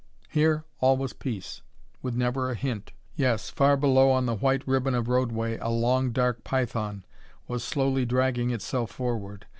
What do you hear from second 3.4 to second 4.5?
far below on the